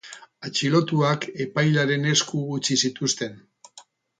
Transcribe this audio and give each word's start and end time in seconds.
Atxilotuak 0.47 1.27
epailearen 1.45 2.09
esku 2.15 2.43
utzi 2.59 2.79
zituzten. 2.87 3.41